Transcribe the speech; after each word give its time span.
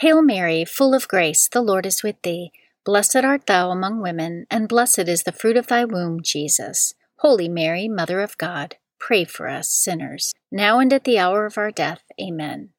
Hail 0.00 0.22
Mary, 0.22 0.64
full 0.64 0.94
of 0.94 1.08
grace, 1.08 1.46
the 1.46 1.60
Lord 1.60 1.84
is 1.84 2.02
with 2.02 2.22
thee. 2.22 2.52
Blessed 2.86 3.16
art 3.16 3.46
thou 3.46 3.70
among 3.70 4.00
women, 4.00 4.46
and 4.50 4.66
blessed 4.66 5.00
is 5.00 5.24
the 5.24 5.30
fruit 5.30 5.58
of 5.58 5.66
thy 5.66 5.84
womb, 5.84 6.22
Jesus. 6.22 6.94
Holy 7.16 7.50
Mary, 7.50 7.86
Mother 7.86 8.22
of 8.22 8.38
God, 8.38 8.76
pray 8.98 9.24
for 9.26 9.46
us 9.46 9.70
sinners, 9.70 10.32
now 10.50 10.78
and 10.78 10.90
at 10.90 11.04
the 11.04 11.18
hour 11.18 11.44
of 11.44 11.58
our 11.58 11.70
death. 11.70 12.02
Amen. 12.18 12.70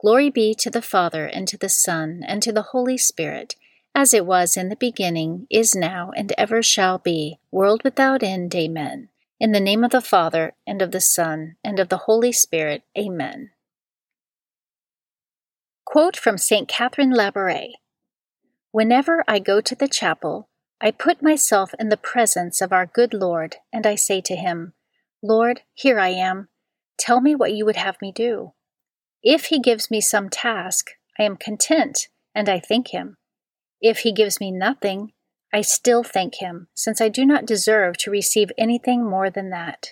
Glory 0.00 0.30
be 0.30 0.54
to 0.54 0.70
the 0.70 0.80
Father, 0.80 1.26
and 1.26 1.46
to 1.48 1.58
the 1.58 1.68
Son, 1.68 2.22
and 2.26 2.42
to 2.42 2.50
the 2.50 2.72
Holy 2.72 2.96
Spirit, 2.96 3.56
as 3.94 4.14
it 4.14 4.24
was 4.24 4.56
in 4.56 4.70
the 4.70 4.76
beginning, 4.76 5.46
is 5.50 5.74
now, 5.74 6.12
and 6.16 6.32
ever 6.38 6.62
shall 6.62 6.96
be, 6.96 7.38
world 7.50 7.82
without 7.84 8.22
end. 8.22 8.54
Amen. 8.54 9.10
In 9.38 9.52
the 9.52 9.60
name 9.60 9.84
of 9.84 9.90
the 9.90 10.00
Father, 10.00 10.54
and 10.66 10.80
of 10.80 10.92
the 10.92 11.00
Son, 11.02 11.56
and 11.62 11.78
of 11.78 11.90
the 11.90 12.04
Holy 12.08 12.32
Spirit. 12.32 12.84
Amen. 12.96 13.50
Quote 15.90 16.16
from 16.16 16.38
St. 16.38 16.68
Catherine 16.68 17.12
Labouré 17.12 17.72
Whenever 18.70 19.24
I 19.26 19.40
go 19.40 19.60
to 19.60 19.74
the 19.74 19.88
chapel, 19.88 20.48
I 20.80 20.92
put 20.92 21.20
myself 21.20 21.74
in 21.80 21.88
the 21.88 21.96
presence 21.96 22.60
of 22.60 22.72
our 22.72 22.86
good 22.86 23.12
Lord, 23.12 23.56
and 23.72 23.84
I 23.84 23.96
say 23.96 24.20
to 24.20 24.36
him, 24.36 24.74
Lord, 25.20 25.62
here 25.74 25.98
I 25.98 26.10
am. 26.10 26.46
Tell 26.96 27.20
me 27.20 27.34
what 27.34 27.54
you 27.54 27.64
would 27.64 27.74
have 27.74 28.00
me 28.00 28.12
do. 28.12 28.52
If 29.24 29.46
he 29.46 29.58
gives 29.58 29.90
me 29.90 30.00
some 30.00 30.30
task, 30.30 30.90
I 31.18 31.24
am 31.24 31.36
content, 31.36 32.06
and 32.36 32.48
I 32.48 32.60
thank 32.60 32.94
him. 32.94 33.16
If 33.80 33.98
he 33.98 34.12
gives 34.12 34.38
me 34.38 34.52
nothing, 34.52 35.12
I 35.52 35.62
still 35.62 36.04
thank 36.04 36.36
him, 36.36 36.68
since 36.72 37.00
I 37.00 37.08
do 37.08 37.26
not 37.26 37.46
deserve 37.46 37.96
to 37.96 38.12
receive 38.12 38.52
anything 38.56 39.04
more 39.04 39.28
than 39.28 39.50
that. 39.50 39.88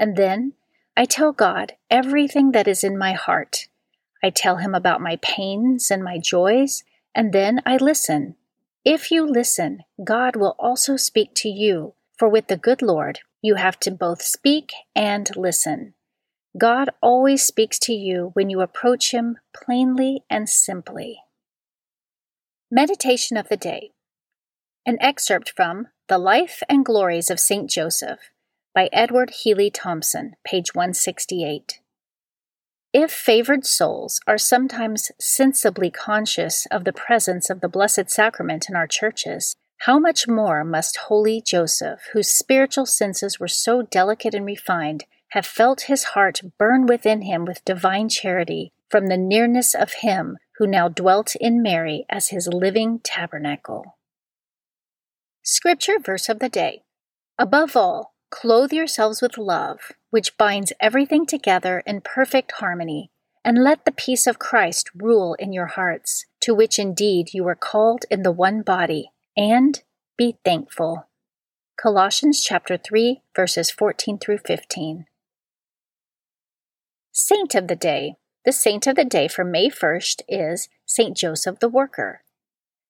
And 0.00 0.16
then 0.16 0.54
I 0.96 1.04
tell 1.04 1.30
God 1.30 1.74
everything 1.88 2.50
that 2.50 2.66
is 2.66 2.82
in 2.82 2.98
my 2.98 3.12
heart 3.12 3.67
I 4.22 4.30
tell 4.30 4.56
him 4.56 4.74
about 4.74 5.00
my 5.00 5.16
pains 5.22 5.90
and 5.90 6.02
my 6.02 6.18
joys, 6.18 6.82
and 7.14 7.32
then 7.32 7.60
I 7.64 7.76
listen. 7.76 8.36
If 8.84 9.10
you 9.10 9.26
listen, 9.26 9.80
God 10.02 10.36
will 10.36 10.56
also 10.58 10.96
speak 10.96 11.34
to 11.36 11.48
you, 11.48 11.94
for 12.18 12.28
with 12.28 12.48
the 12.48 12.56
good 12.56 12.82
Lord, 12.82 13.20
you 13.42 13.54
have 13.54 13.78
to 13.80 13.90
both 13.90 14.22
speak 14.22 14.72
and 14.94 15.30
listen. 15.36 15.94
God 16.56 16.90
always 17.00 17.42
speaks 17.42 17.78
to 17.80 17.92
you 17.92 18.30
when 18.32 18.50
you 18.50 18.60
approach 18.60 19.12
Him 19.12 19.38
plainly 19.54 20.22
and 20.28 20.48
simply. 20.48 21.20
Meditation 22.70 23.36
of 23.36 23.48
the 23.48 23.56
Day 23.56 23.92
An 24.84 24.98
excerpt 25.00 25.52
from 25.54 25.88
The 26.08 26.18
Life 26.18 26.62
and 26.68 26.84
Glories 26.84 27.30
of 27.30 27.38
St. 27.38 27.70
Joseph 27.70 28.30
by 28.74 28.88
Edward 28.92 29.30
Healy 29.30 29.70
Thompson, 29.70 30.34
page 30.44 30.74
168. 30.74 31.80
If 32.92 33.10
favored 33.10 33.66
souls 33.66 34.18
are 34.26 34.38
sometimes 34.38 35.12
sensibly 35.20 35.90
conscious 35.90 36.66
of 36.70 36.84
the 36.84 36.92
presence 36.92 37.50
of 37.50 37.60
the 37.60 37.68
Blessed 37.68 38.08
Sacrament 38.08 38.70
in 38.70 38.76
our 38.76 38.86
churches, 38.86 39.56
how 39.82 39.98
much 39.98 40.26
more 40.26 40.64
must 40.64 40.96
holy 40.96 41.42
Joseph, 41.42 42.00
whose 42.12 42.28
spiritual 42.28 42.86
senses 42.86 43.38
were 43.38 43.48
so 43.48 43.82
delicate 43.82 44.34
and 44.34 44.46
refined, 44.46 45.04
have 45.32 45.44
felt 45.44 45.82
his 45.82 46.04
heart 46.04 46.40
burn 46.58 46.86
within 46.86 47.22
him 47.22 47.44
with 47.44 47.64
divine 47.66 48.08
charity 48.08 48.72
from 48.88 49.08
the 49.08 49.18
nearness 49.18 49.74
of 49.74 49.92
him 50.00 50.38
who 50.56 50.66
now 50.66 50.88
dwelt 50.88 51.36
in 51.36 51.62
Mary 51.62 52.06
as 52.08 52.28
his 52.28 52.48
living 52.48 53.00
tabernacle. 53.04 53.98
Scripture 55.42 55.98
verse 55.98 56.30
of 56.30 56.38
the 56.38 56.48
day. 56.48 56.82
Above 57.38 57.76
all, 57.76 58.14
Clothe 58.30 58.72
yourselves 58.72 59.22
with 59.22 59.38
love, 59.38 59.92
which 60.10 60.36
binds 60.36 60.72
everything 60.80 61.26
together 61.26 61.82
in 61.86 62.00
perfect 62.00 62.52
harmony, 62.52 63.10
and 63.44 63.62
let 63.62 63.84
the 63.84 63.92
peace 63.92 64.26
of 64.26 64.38
Christ 64.38 64.90
rule 64.94 65.34
in 65.34 65.52
your 65.52 65.66
hearts, 65.66 66.26
to 66.40 66.54
which 66.54 66.78
indeed 66.78 67.34
you 67.34 67.46
are 67.46 67.54
called 67.54 68.04
in 68.10 68.22
the 68.22 68.32
one 68.32 68.62
body, 68.62 69.10
and 69.36 69.82
be 70.16 70.36
thankful. 70.44 71.08
Colossians 71.80 72.42
chapter 72.42 72.76
3 72.76 73.22
verses 73.36 73.70
14 73.70 74.18
through 74.18 74.38
15. 74.38 75.06
Saint 77.12 77.54
of 77.54 77.68
the 77.68 77.76
day. 77.76 78.16
The 78.44 78.52
saint 78.52 78.86
of 78.86 78.96
the 78.96 79.04
day 79.04 79.28
for 79.28 79.44
May 79.44 79.68
1st 79.68 80.22
is 80.28 80.68
Saint 80.86 81.16
Joseph 81.16 81.58
the 81.60 81.68
Worker. 81.68 82.22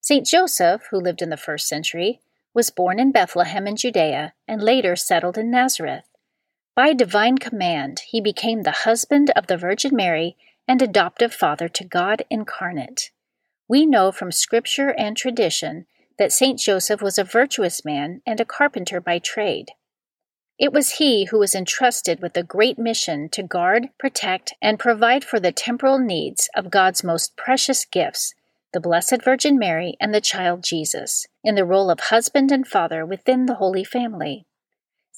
Saint 0.00 0.26
Joseph, 0.26 0.82
who 0.90 0.98
lived 0.98 1.20
in 1.20 1.30
the 1.30 1.36
first 1.36 1.66
century, 1.66 2.20
was 2.54 2.70
born 2.70 2.98
in 2.98 3.12
Bethlehem 3.12 3.66
in 3.66 3.76
Judea 3.76 4.32
and 4.46 4.62
later 4.62 4.96
settled 4.96 5.36
in 5.36 5.50
Nazareth. 5.50 6.04
By 6.78 6.92
divine 6.92 7.38
command, 7.38 8.02
he 8.06 8.20
became 8.20 8.62
the 8.62 8.86
husband 8.86 9.30
of 9.30 9.48
the 9.48 9.56
Virgin 9.56 9.96
Mary 9.96 10.36
and 10.68 10.80
adoptive 10.80 11.34
father 11.34 11.68
to 11.68 11.82
God 11.82 12.22
incarnate. 12.30 13.10
We 13.66 13.84
know 13.84 14.12
from 14.12 14.30
scripture 14.30 14.94
and 14.96 15.16
tradition 15.16 15.86
that 16.18 16.30
Saint 16.30 16.60
Joseph 16.60 17.02
was 17.02 17.18
a 17.18 17.24
virtuous 17.24 17.84
man 17.84 18.22
and 18.24 18.38
a 18.38 18.44
carpenter 18.44 19.00
by 19.00 19.18
trade. 19.18 19.72
It 20.56 20.72
was 20.72 20.98
he 20.98 21.24
who 21.24 21.40
was 21.40 21.52
entrusted 21.52 22.22
with 22.22 22.34
the 22.34 22.44
great 22.44 22.78
mission 22.78 23.28
to 23.30 23.42
guard, 23.42 23.88
protect, 23.98 24.54
and 24.62 24.78
provide 24.78 25.24
for 25.24 25.40
the 25.40 25.50
temporal 25.50 25.98
needs 25.98 26.48
of 26.54 26.70
God's 26.70 27.02
most 27.02 27.36
precious 27.36 27.84
gifts, 27.84 28.34
the 28.72 28.78
Blessed 28.78 29.20
Virgin 29.24 29.58
Mary, 29.58 29.96
and 30.00 30.14
the 30.14 30.20
child 30.20 30.62
Jesus, 30.62 31.26
in 31.42 31.56
the 31.56 31.64
role 31.64 31.90
of 31.90 31.98
husband 31.98 32.52
and 32.52 32.68
father 32.68 33.04
within 33.04 33.46
the 33.46 33.56
Holy 33.56 33.82
Family. 33.82 34.46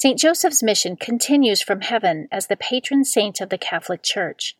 St. 0.03 0.19
Joseph's 0.19 0.63
mission 0.63 0.97
continues 0.97 1.61
from 1.61 1.83
heaven 1.83 2.27
as 2.33 2.47
the 2.47 2.57
patron 2.57 3.05
saint 3.05 3.43
of 3.43 3.51
the 3.51 3.59
Catholic 3.59 4.03
Church. 4.03 4.57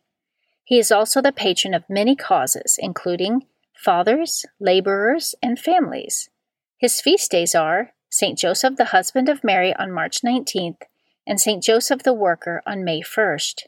He 0.63 0.77
is 0.77 0.91
also 0.91 1.19
the 1.19 1.31
patron 1.31 1.73
of 1.73 1.89
many 1.89 2.15
causes, 2.15 2.77
including 2.79 3.47
fathers, 3.73 4.45
laborers, 4.59 5.33
and 5.41 5.57
families. 5.57 6.29
His 6.77 7.01
feast 7.01 7.31
days 7.31 7.55
are 7.55 7.93
St. 8.07 8.37
Joseph, 8.37 8.75
the 8.75 8.93
husband 8.93 9.29
of 9.29 9.43
Mary, 9.43 9.75
on 9.75 9.91
March 9.91 10.21
19th, 10.21 10.83
and 11.25 11.41
St. 11.41 11.63
Joseph 11.63 12.03
the 12.03 12.13
Worker 12.13 12.61
on 12.67 12.83
May 12.83 13.01
1st. 13.01 13.63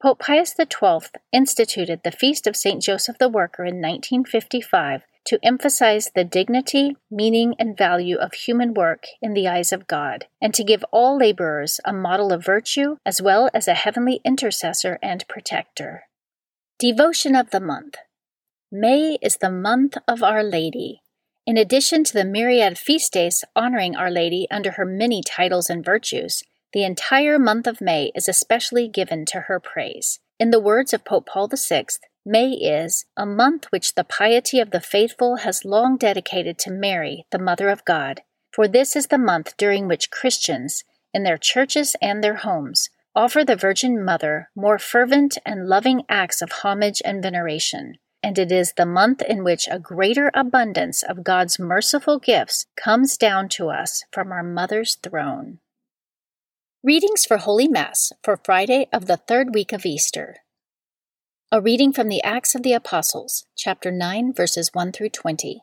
Pope 0.00 0.18
Pius 0.18 0.54
XII 0.56 1.10
instituted 1.30 2.04
the 2.04 2.10
Feast 2.10 2.46
of 2.46 2.56
St. 2.56 2.82
Joseph 2.82 3.18
the 3.18 3.28
Worker 3.28 3.64
in 3.66 3.82
1955 3.82 5.02
to 5.24 5.38
emphasize 5.42 6.10
the 6.14 6.24
dignity, 6.24 6.96
meaning, 7.10 7.54
and 7.58 7.76
value 7.76 8.16
of 8.16 8.32
human 8.34 8.74
work 8.74 9.04
in 9.20 9.34
the 9.34 9.48
eyes 9.48 9.72
of 9.72 9.86
God, 9.86 10.26
and 10.40 10.52
to 10.54 10.64
give 10.64 10.84
all 10.90 11.16
laborers 11.16 11.80
a 11.84 11.92
model 11.92 12.32
of 12.32 12.44
virtue 12.44 12.96
as 13.06 13.22
well 13.22 13.50
as 13.54 13.68
a 13.68 13.74
heavenly 13.74 14.20
intercessor 14.24 14.98
and 15.02 15.26
protector. 15.28 16.04
Devotion 16.78 17.36
of 17.36 17.50
the 17.50 17.60
Month 17.60 17.96
May 18.70 19.18
is 19.22 19.36
the 19.36 19.50
month 19.50 19.96
of 20.08 20.22
Our 20.22 20.42
Lady, 20.42 21.02
In 21.44 21.56
addition 21.56 22.04
to 22.04 22.12
the 22.12 22.24
myriad 22.24 22.78
feast 22.78 23.12
days 23.12 23.44
honoring 23.56 23.96
Our 23.96 24.10
Lady 24.10 24.46
under 24.50 24.72
her 24.72 24.84
many 24.84 25.22
titles 25.22 25.68
and 25.68 25.84
virtues, 25.84 26.44
the 26.72 26.84
entire 26.84 27.38
month 27.38 27.66
of 27.66 27.80
May 27.80 28.12
is 28.14 28.28
especially 28.28 28.88
given 28.88 29.26
to 29.26 29.42
her 29.42 29.58
praise. 29.58 30.20
In 30.38 30.50
the 30.50 30.60
words 30.60 30.92
of 30.92 31.04
Pope 31.04 31.26
Paul 31.26 31.48
VI, 31.48 31.86
May 32.24 32.50
is 32.50 33.04
a 33.16 33.26
month 33.26 33.66
which 33.70 33.94
the 33.94 34.04
piety 34.04 34.60
of 34.60 34.70
the 34.70 34.80
faithful 34.80 35.36
has 35.38 35.64
long 35.64 35.96
dedicated 35.96 36.56
to 36.60 36.70
Mary, 36.70 37.26
the 37.32 37.38
Mother 37.38 37.68
of 37.68 37.84
God, 37.84 38.22
for 38.52 38.68
this 38.68 38.94
is 38.94 39.08
the 39.08 39.18
month 39.18 39.56
during 39.56 39.88
which 39.88 40.10
Christians, 40.10 40.84
in 41.12 41.24
their 41.24 41.36
churches 41.36 41.96
and 42.00 42.22
their 42.22 42.36
homes, 42.36 42.90
offer 43.14 43.44
the 43.44 43.56
Virgin 43.56 44.04
Mother 44.04 44.50
more 44.54 44.78
fervent 44.78 45.36
and 45.44 45.66
loving 45.68 46.02
acts 46.08 46.40
of 46.40 46.52
homage 46.62 47.02
and 47.04 47.22
veneration. 47.22 47.94
And 48.22 48.38
it 48.38 48.52
is 48.52 48.74
the 48.76 48.86
month 48.86 49.20
in 49.20 49.42
which 49.42 49.66
a 49.68 49.80
greater 49.80 50.30
abundance 50.32 51.02
of 51.02 51.24
God's 51.24 51.58
merciful 51.58 52.20
gifts 52.20 52.66
comes 52.76 53.16
down 53.16 53.48
to 53.50 53.68
us 53.68 54.04
from 54.12 54.30
our 54.30 54.44
Mother's 54.44 54.94
throne. 54.94 55.58
Readings 56.84 57.24
for 57.24 57.38
Holy 57.38 57.66
Mass 57.66 58.12
for 58.22 58.36
Friday 58.36 58.88
of 58.92 59.06
the 59.06 59.16
third 59.16 59.54
week 59.54 59.72
of 59.72 59.84
Easter. 59.84 60.36
A 61.54 61.60
reading 61.60 61.92
from 61.92 62.08
the 62.08 62.22
Acts 62.22 62.54
of 62.54 62.62
the 62.62 62.72
Apostles, 62.72 63.44
chapter 63.54 63.90
9, 63.90 64.32
verses 64.32 64.70
1 64.72 64.90
through 64.90 65.10
20. 65.10 65.60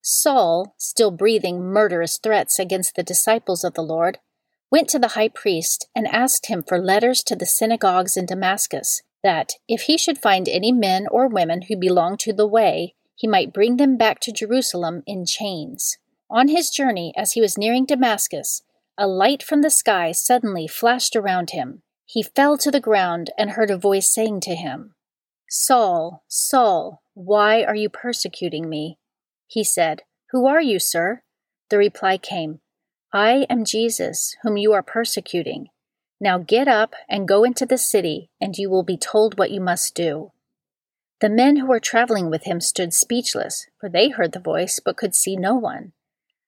Saul, 0.00 0.74
still 0.78 1.10
breathing 1.10 1.60
murderous 1.60 2.16
threats 2.16 2.58
against 2.58 2.96
the 2.96 3.02
disciples 3.02 3.62
of 3.62 3.74
the 3.74 3.82
Lord, 3.82 4.20
went 4.70 4.88
to 4.88 4.98
the 4.98 5.08
high 5.08 5.28
priest 5.28 5.86
and 5.94 6.08
asked 6.08 6.46
him 6.46 6.62
for 6.66 6.78
letters 6.78 7.22
to 7.24 7.36
the 7.36 7.44
synagogues 7.44 8.16
in 8.16 8.24
Damascus, 8.24 9.02
that, 9.22 9.56
if 9.68 9.82
he 9.82 9.98
should 9.98 10.16
find 10.16 10.48
any 10.48 10.72
men 10.72 11.06
or 11.10 11.28
women 11.28 11.64
who 11.68 11.76
belonged 11.76 12.20
to 12.20 12.32
the 12.32 12.46
way, 12.46 12.94
he 13.14 13.28
might 13.28 13.52
bring 13.52 13.76
them 13.76 13.98
back 13.98 14.18
to 14.20 14.32
Jerusalem 14.32 15.02
in 15.06 15.26
chains. 15.26 15.98
On 16.30 16.48
his 16.48 16.70
journey, 16.70 17.12
as 17.18 17.32
he 17.32 17.42
was 17.42 17.58
nearing 17.58 17.84
Damascus, 17.84 18.62
a 18.96 19.06
light 19.06 19.42
from 19.42 19.60
the 19.60 19.68
sky 19.68 20.12
suddenly 20.12 20.66
flashed 20.66 21.14
around 21.14 21.50
him. 21.50 21.82
He 22.06 22.22
fell 22.22 22.56
to 22.58 22.70
the 22.70 22.80
ground 22.80 23.30
and 23.36 23.50
heard 23.50 23.70
a 23.70 23.76
voice 23.76 24.12
saying 24.12 24.40
to 24.42 24.54
him, 24.54 24.94
Saul, 25.50 26.24
Saul, 26.28 27.02
why 27.14 27.64
are 27.64 27.74
you 27.74 27.88
persecuting 27.88 28.68
me? 28.68 28.98
He 29.46 29.64
said, 29.64 30.02
Who 30.30 30.46
are 30.46 30.62
you, 30.62 30.78
sir? 30.78 31.22
The 31.68 31.78
reply 31.78 32.16
came, 32.16 32.60
I 33.12 33.46
am 33.50 33.64
Jesus, 33.64 34.36
whom 34.42 34.56
you 34.56 34.72
are 34.72 34.82
persecuting. 34.82 35.68
Now 36.20 36.38
get 36.38 36.68
up 36.68 36.94
and 37.08 37.28
go 37.28 37.44
into 37.44 37.66
the 37.66 37.78
city, 37.78 38.30
and 38.40 38.56
you 38.56 38.70
will 38.70 38.82
be 38.82 38.96
told 38.96 39.38
what 39.38 39.50
you 39.50 39.60
must 39.60 39.94
do. 39.94 40.32
The 41.20 41.28
men 41.28 41.56
who 41.56 41.66
were 41.66 41.80
traveling 41.80 42.30
with 42.30 42.44
him 42.44 42.60
stood 42.60 42.92
speechless, 42.92 43.66
for 43.80 43.88
they 43.88 44.10
heard 44.10 44.32
the 44.32 44.40
voice, 44.40 44.80
but 44.84 44.96
could 44.96 45.14
see 45.14 45.36
no 45.36 45.54
one. 45.54 45.92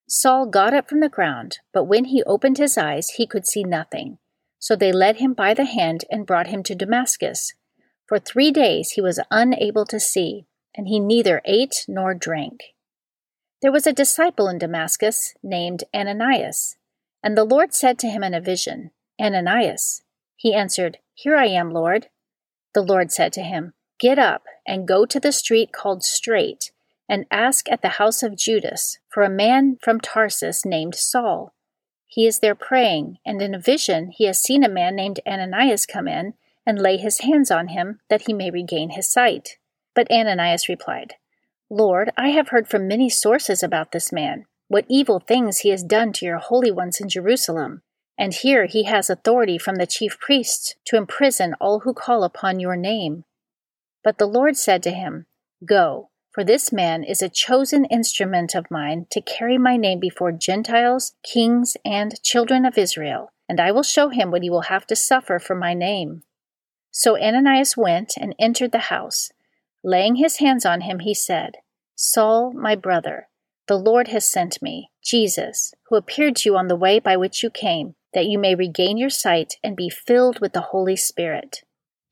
Saul 0.08 0.46
got 0.46 0.74
up 0.74 0.88
from 0.88 1.00
the 1.00 1.08
ground, 1.08 1.58
but 1.72 1.84
when 1.84 2.06
he 2.06 2.22
opened 2.24 2.58
his 2.58 2.78
eyes, 2.78 3.10
he 3.10 3.26
could 3.26 3.46
see 3.46 3.64
nothing. 3.64 4.18
So 4.58 4.74
they 4.74 4.92
led 4.92 5.16
him 5.16 5.34
by 5.34 5.54
the 5.54 5.64
hand 5.64 6.04
and 6.10 6.26
brought 6.26 6.48
him 6.48 6.62
to 6.64 6.74
Damascus. 6.74 7.54
For 8.06 8.18
three 8.18 8.50
days 8.50 8.92
he 8.92 9.00
was 9.00 9.20
unable 9.30 9.84
to 9.86 10.00
see, 10.00 10.46
and 10.74 10.88
he 10.88 10.98
neither 11.00 11.42
ate 11.44 11.84
nor 11.86 12.14
drank. 12.14 12.60
There 13.60 13.72
was 13.72 13.86
a 13.86 13.92
disciple 13.92 14.48
in 14.48 14.58
Damascus 14.58 15.34
named 15.42 15.84
Ananias, 15.94 16.76
and 17.22 17.36
the 17.36 17.44
Lord 17.44 17.74
said 17.74 17.98
to 18.00 18.08
him 18.08 18.22
in 18.22 18.34
a 18.34 18.40
vision, 18.40 18.90
Ananias. 19.20 20.02
He 20.36 20.54
answered, 20.54 20.98
Here 21.14 21.36
I 21.36 21.46
am, 21.46 21.72
Lord. 21.72 22.08
The 22.74 22.82
Lord 22.82 23.10
said 23.10 23.32
to 23.34 23.42
him, 23.42 23.72
Get 23.98 24.18
up 24.18 24.44
and 24.66 24.86
go 24.86 25.04
to 25.04 25.18
the 25.18 25.32
street 25.32 25.72
called 25.72 26.04
Straight, 26.04 26.70
and 27.08 27.26
ask 27.30 27.68
at 27.70 27.82
the 27.82 27.98
house 27.98 28.22
of 28.22 28.36
Judas 28.36 28.98
for 29.08 29.22
a 29.22 29.30
man 29.30 29.78
from 29.82 30.00
Tarsus 30.00 30.64
named 30.64 30.94
Saul. 30.94 31.52
He 32.08 32.26
is 32.26 32.40
there 32.40 32.54
praying, 32.54 33.18
and 33.24 33.40
in 33.40 33.54
a 33.54 33.60
vision 33.60 34.10
he 34.10 34.24
has 34.24 34.40
seen 34.40 34.64
a 34.64 34.68
man 34.68 34.96
named 34.96 35.20
Ananias 35.26 35.84
come 35.84 36.08
in 36.08 36.34
and 36.66 36.78
lay 36.78 36.96
his 36.96 37.20
hands 37.20 37.50
on 37.50 37.68
him 37.68 38.00
that 38.08 38.22
he 38.22 38.32
may 38.32 38.50
regain 38.50 38.90
his 38.90 39.08
sight. 39.08 39.58
But 39.94 40.10
Ananias 40.10 40.68
replied, 40.68 41.14
Lord, 41.70 42.10
I 42.16 42.30
have 42.30 42.48
heard 42.48 42.66
from 42.66 42.88
many 42.88 43.10
sources 43.10 43.62
about 43.62 43.92
this 43.92 44.10
man, 44.10 44.46
what 44.68 44.86
evil 44.88 45.20
things 45.20 45.58
he 45.58 45.68
has 45.68 45.82
done 45.82 46.12
to 46.14 46.24
your 46.24 46.38
holy 46.38 46.70
ones 46.70 46.98
in 46.98 47.10
Jerusalem. 47.10 47.82
And 48.16 48.32
here 48.32 48.64
he 48.64 48.84
has 48.84 49.10
authority 49.10 49.58
from 49.58 49.76
the 49.76 49.86
chief 49.86 50.18
priests 50.18 50.76
to 50.86 50.96
imprison 50.96 51.54
all 51.60 51.80
who 51.80 51.92
call 51.92 52.24
upon 52.24 52.58
your 52.58 52.74
name. 52.74 53.24
But 54.02 54.16
the 54.16 54.26
Lord 54.26 54.56
said 54.56 54.82
to 54.84 54.90
him, 54.90 55.26
Go, 55.64 56.10
for 56.38 56.44
this 56.44 56.72
man 56.72 57.02
is 57.02 57.20
a 57.20 57.28
chosen 57.28 57.84
instrument 57.86 58.54
of 58.54 58.70
mine 58.70 59.04
to 59.10 59.20
carry 59.20 59.58
my 59.58 59.76
name 59.76 59.98
before 59.98 60.30
Gentiles, 60.30 61.14
kings, 61.24 61.76
and 61.84 62.22
children 62.22 62.64
of 62.64 62.78
Israel, 62.78 63.32
and 63.48 63.58
I 63.58 63.72
will 63.72 63.82
show 63.82 64.10
him 64.10 64.30
what 64.30 64.44
he 64.44 64.48
will 64.48 64.70
have 64.70 64.86
to 64.86 64.94
suffer 64.94 65.40
for 65.40 65.56
my 65.56 65.74
name. 65.74 66.22
So 66.92 67.20
Ananias 67.20 67.76
went 67.76 68.14
and 68.16 68.36
entered 68.38 68.70
the 68.70 68.86
house. 68.86 69.32
Laying 69.82 70.14
his 70.14 70.36
hands 70.36 70.64
on 70.64 70.82
him, 70.82 71.00
he 71.00 71.12
said, 71.12 71.54
Saul, 71.96 72.52
my 72.52 72.76
brother, 72.76 73.26
the 73.66 73.74
Lord 73.76 74.06
has 74.06 74.30
sent 74.30 74.62
me, 74.62 74.90
Jesus, 75.02 75.74
who 75.88 75.96
appeared 75.96 76.36
to 76.36 76.50
you 76.50 76.56
on 76.56 76.68
the 76.68 76.76
way 76.76 77.00
by 77.00 77.16
which 77.16 77.42
you 77.42 77.50
came, 77.50 77.96
that 78.14 78.26
you 78.26 78.38
may 78.38 78.54
regain 78.54 78.96
your 78.96 79.10
sight 79.10 79.54
and 79.64 79.74
be 79.74 79.90
filled 79.90 80.38
with 80.38 80.52
the 80.52 80.68
Holy 80.70 80.94
Spirit. 80.94 81.64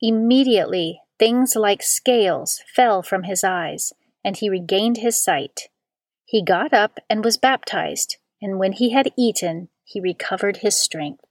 Immediately, 0.02 0.98
things 1.16 1.54
like 1.54 1.80
scales 1.80 2.60
fell 2.74 3.04
from 3.04 3.22
his 3.22 3.44
eyes, 3.44 3.92
and 4.26 4.36
he 4.36 4.50
regained 4.50 4.96
his 4.96 5.22
sight. 5.22 5.68
He 6.24 6.42
got 6.42 6.74
up 6.74 6.98
and 7.08 7.24
was 7.24 7.36
baptized, 7.36 8.16
and 8.42 8.58
when 8.58 8.72
he 8.72 8.90
had 8.90 9.12
eaten, 9.16 9.68
he 9.84 10.00
recovered 10.00 10.58
his 10.58 10.76
strength. 10.76 11.24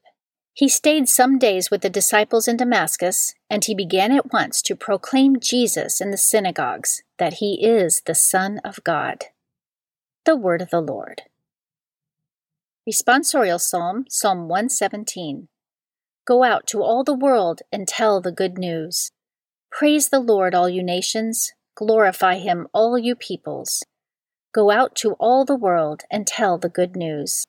He 0.54 0.70
stayed 0.70 1.10
some 1.10 1.38
days 1.38 1.70
with 1.70 1.82
the 1.82 1.90
disciples 1.90 2.48
in 2.48 2.56
Damascus, 2.56 3.34
and 3.50 3.66
he 3.66 3.76
began 3.76 4.14
at 4.14 4.32
once 4.32 4.62
to 4.62 4.76
proclaim 4.78 5.42
Jesus 5.42 6.00
in 6.00 6.12
the 6.12 6.18
synagogues, 6.18 7.04
that 7.20 7.36
he 7.36 7.60
is 7.62 8.02
the 8.06 8.16
Son 8.16 8.62
of 8.64 8.82
God. 8.86 9.26
The 10.26 10.38
Word 10.38 10.62
of 10.62 10.70
the 10.70 10.80
Lord. 10.80 11.24
Responsorial 12.90 13.60
Psalm, 13.60 14.06
Psalm 14.08 14.48
117. 14.48 15.50
Go 16.26 16.44
out 16.44 16.66
to 16.68 16.82
all 16.82 17.04
the 17.04 17.14
world 17.14 17.62
and 17.74 17.86
tell 17.86 18.22
the 18.22 18.32
good 18.32 18.58
news. 18.58 19.12
Praise 19.70 20.08
the 20.08 20.22
Lord, 20.22 20.56
all 20.56 20.70
you 20.70 20.82
nations. 20.82 21.52
Glorify 21.76 22.38
him, 22.38 22.68
all 22.74 22.98
you 22.98 23.16
peoples. 23.16 23.84
Go 24.54 24.72
out 24.72 24.96
to 24.96 25.12
all 25.20 25.44
the 25.44 25.58
world 25.58 26.04
and 26.10 26.26
tell 26.26 26.58
the 26.58 26.70
good 26.70 26.96
news. 26.96 27.46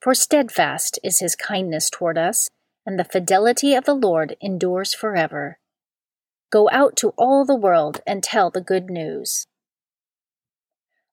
For 0.00 0.14
steadfast 0.14 1.00
is 1.02 1.18
his 1.18 1.34
kindness 1.34 1.90
toward 1.90 2.16
us, 2.16 2.48
and 2.86 2.98
the 2.98 3.04
fidelity 3.04 3.74
of 3.74 3.84
the 3.84 3.94
Lord 3.94 4.36
endures 4.40 4.94
forever. 4.94 5.58
Go 6.52 6.68
out 6.70 6.94
to 6.98 7.08
all 7.18 7.44
the 7.44 7.56
world 7.56 8.00
and 8.06 8.22
tell 8.22 8.48
the 8.50 8.60
good 8.60 8.90
news. 8.90 9.46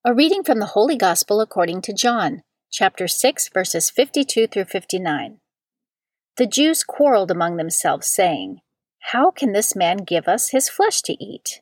A 0.06 0.14
reading 0.14 0.44
from 0.44 0.60
the 0.60 0.74
Holy 0.78 0.98
Gospel 0.98 1.42
according 1.42 1.82
to 1.84 1.94
John, 1.94 2.44
chapter 2.70 3.08
6, 3.08 3.50
verses 3.50 3.90
52 3.90 4.46
through 4.48 4.66
59. 4.66 5.40
The 6.38 6.46
Jews 6.46 6.84
quarreled 6.84 7.32
among 7.32 7.58
themselves, 7.58 8.08
saying, 8.08 8.60
How 9.12 9.32
can 9.32 9.52
this 9.52 9.76
man 9.76 9.98
give 9.98 10.28
us 10.28 10.50
his 10.50 10.70
flesh 10.70 11.02
to 11.04 11.14
eat? 11.14 11.62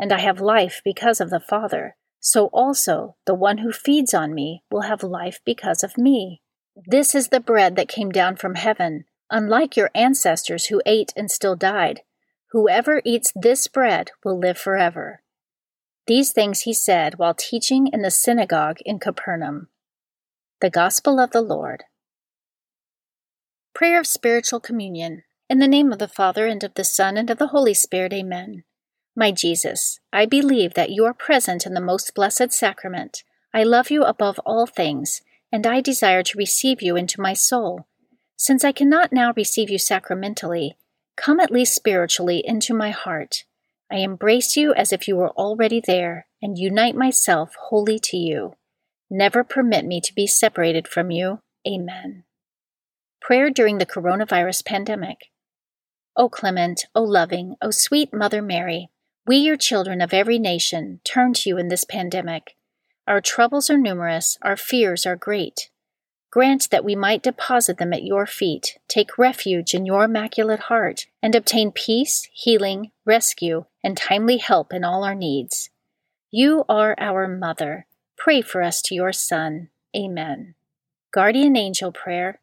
and 0.00 0.12
I 0.12 0.18
have 0.18 0.40
life 0.40 0.80
because 0.84 1.20
of 1.20 1.30
the 1.30 1.40
Father 1.40 1.96
so 2.20 2.46
also 2.52 3.16
the 3.26 3.34
one 3.34 3.58
who 3.58 3.72
feeds 3.72 4.12
on 4.12 4.34
me 4.34 4.62
will 4.70 4.82
have 4.82 5.02
life 5.02 5.40
because 5.44 5.82
of 5.82 5.96
me. 5.96 6.42
This 6.86 7.14
is 7.14 7.28
the 7.28 7.40
bread 7.40 7.76
that 7.76 7.88
came 7.88 8.10
down 8.10 8.36
from 8.36 8.54
heaven, 8.54 9.04
unlike 9.30 9.76
your 9.76 9.90
ancestors 9.94 10.66
who 10.66 10.82
ate 10.84 11.12
and 11.16 11.30
still 11.30 11.56
died. 11.56 12.02
Whoever 12.52 13.00
eats 13.04 13.32
this 13.34 13.66
bread 13.68 14.10
will 14.22 14.38
live 14.38 14.58
forever. 14.58 15.22
These 16.06 16.32
things 16.32 16.60
he 16.60 16.74
said 16.74 17.18
while 17.18 17.34
teaching 17.34 17.86
in 17.86 18.02
the 18.02 18.10
synagogue 18.10 18.78
in 18.84 18.98
Capernaum. 18.98 19.68
The 20.60 20.70
Gospel 20.70 21.18
of 21.18 21.30
the 21.30 21.42
Lord. 21.42 21.84
Prayer 23.74 24.00
of 24.00 24.06
Spiritual 24.06 24.60
Communion. 24.60 25.22
In 25.48 25.58
the 25.58 25.68
name 25.68 25.92
of 25.92 25.98
the 25.98 26.08
Father, 26.08 26.46
and 26.46 26.62
of 26.62 26.74
the 26.74 26.84
Son, 26.84 27.16
and 27.16 27.30
of 27.30 27.38
the 27.38 27.48
Holy 27.48 27.74
Spirit, 27.74 28.12
amen. 28.12 28.64
My 29.16 29.32
Jesus, 29.32 29.98
I 30.12 30.26
believe 30.26 30.74
that 30.74 30.90
you 30.90 31.04
are 31.04 31.14
present 31.14 31.66
in 31.66 31.74
the 31.74 31.80
most 31.80 32.14
blessed 32.14 32.52
sacrament, 32.52 33.24
I 33.52 33.64
love 33.64 33.90
you 33.90 34.04
above 34.04 34.38
all 34.46 34.66
things, 34.66 35.22
and 35.50 35.66
I 35.66 35.80
desire 35.80 36.22
to 36.22 36.38
receive 36.38 36.80
you 36.80 36.96
into 36.96 37.20
my 37.20 37.32
soul. 37.32 37.86
Since 38.36 38.64
I 38.64 38.72
cannot 38.72 39.12
now 39.12 39.32
receive 39.36 39.70
you 39.70 39.78
sacramentally, 39.78 40.76
come 41.16 41.40
at 41.40 41.50
least 41.50 41.74
spiritually 41.74 42.42
into 42.44 42.72
my 42.72 42.90
heart. 42.90 43.44
I 43.90 43.96
embrace 43.96 44.56
you 44.56 44.72
as 44.74 44.92
if 44.92 45.08
you 45.08 45.16
were 45.16 45.30
already 45.30 45.82
there, 45.84 46.26
and 46.40 46.56
unite 46.56 46.94
myself 46.94 47.56
wholly 47.68 47.98
to 47.98 48.16
you. 48.16 48.54
Never 49.10 49.42
permit 49.42 49.84
me 49.84 50.00
to 50.02 50.14
be 50.14 50.28
separated 50.28 50.86
from 50.86 51.10
you. 51.10 51.40
Amen. 51.66 52.24
Prayer 53.20 53.50
during 53.50 53.78
the 53.78 53.86
coronavirus 53.86 54.64
pandemic. 54.64 55.30
O 56.16 56.28
clement, 56.28 56.86
O 56.94 57.02
loving, 57.02 57.56
O 57.60 57.70
sweet 57.70 58.14
Mother 58.14 58.40
Mary, 58.40 58.88
we, 59.30 59.36
your 59.36 59.56
children 59.56 60.00
of 60.00 60.12
every 60.12 60.40
nation, 60.40 60.98
turn 61.04 61.32
to 61.32 61.48
you 61.48 61.56
in 61.56 61.68
this 61.68 61.84
pandemic. 61.84 62.56
Our 63.06 63.20
troubles 63.20 63.70
are 63.70 63.78
numerous, 63.78 64.36
our 64.42 64.56
fears 64.56 65.06
are 65.06 65.14
great. 65.14 65.70
Grant 66.32 66.68
that 66.70 66.84
we 66.84 66.96
might 66.96 67.22
deposit 67.22 67.78
them 67.78 67.92
at 67.92 68.02
your 68.02 68.26
feet, 68.26 68.80
take 68.88 69.16
refuge 69.16 69.72
in 69.72 69.86
your 69.86 70.02
immaculate 70.02 70.62
heart, 70.62 71.06
and 71.22 71.36
obtain 71.36 71.70
peace, 71.70 72.28
healing, 72.32 72.90
rescue, 73.04 73.66
and 73.84 73.96
timely 73.96 74.38
help 74.38 74.72
in 74.72 74.82
all 74.82 75.04
our 75.04 75.14
needs. 75.14 75.70
You 76.32 76.64
are 76.68 76.96
our 76.98 77.28
Mother. 77.28 77.86
Pray 78.16 78.42
for 78.42 78.62
us 78.62 78.82
to 78.82 78.96
your 78.96 79.12
Son. 79.12 79.68
Amen. 79.96 80.56
Guardian 81.12 81.56
Angel 81.56 81.92
Prayer. 81.92 82.40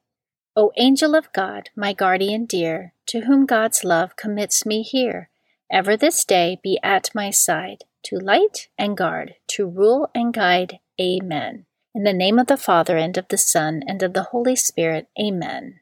O 0.55 0.71
angel 0.77 1.15
of 1.15 1.33
God, 1.33 1.69
my 1.75 1.91
guardian 1.91 2.45
dear, 2.45 2.93
to 3.07 3.25
whom 3.25 3.45
God's 3.45 3.83
love 3.83 4.15
commits 4.15 4.65
me 4.65 4.83
here, 4.83 5.29
ever 5.71 5.97
this 5.97 6.23
day 6.25 6.59
be 6.63 6.79
at 6.83 7.09
my 7.13 7.29
side, 7.29 7.83
to 8.03 8.17
light 8.17 8.69
and 8.77 8.97
guard, 8.97 9.35
to 9.47 9.67
rule 9.67 10.09
and 10.13 10.33
guide. 10.33 10.79
Amen. 10.99 11.65
In 11.93 12.03
the 12.03 12.13
name 12.13 12.39
of 12.39 12.47
the 12.47 12.57
Father, 12.57 12.97
and 12.97 13.17
of 13.17 13.27
the 13.29 13.37
Son, 13.37 13.81
and 13.87 14.03
of 14.03 14.13
the 14.13 14.23
Holy 14.23 14.55
Spirit. 14.55 15.07
Amen. 15.19 15.79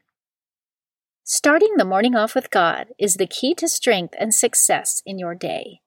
Starting 1.24 1.74
the 1.76 1.84
morning 1.84 2.14
off 2.14 2.34
with 2.34 2.50
God 2.50 2.88
is 2.98 3.16
the 3.16 3.26
key 3.26 3.54
to 3.56 3.68
strength 3.68 4.14
and 4.18 4.32
success 4.32 5.02
in 5.04 5.18
your 5.18 5.34
day. 5.34 5.80